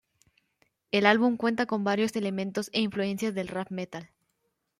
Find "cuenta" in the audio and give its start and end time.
1.37-1.67